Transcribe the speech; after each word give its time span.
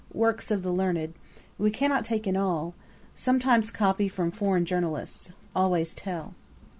Works 0.15 0.49
of 0.49 0.63
the 0.63 0.71
learned. 0.73 1.13
We 1.59 1.69
cannot 1.69 2.05
take 2.05 2.25
in 2.25 2.35
all. 2.35 2.73
Sometimes 3.13 3.69
copy 3.69 4.07
from 4.09 4.31
foreign 4.31 4.65
Journalists. 4.65 5.31
Always 5.55 5.93
tell.' 5.93 6.33